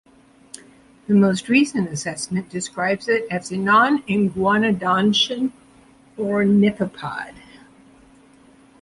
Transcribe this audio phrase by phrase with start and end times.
[1.05, 5.51] The most recent assessment describes it as a non-iguanodontian
[6.17, 7.35] ornithopod.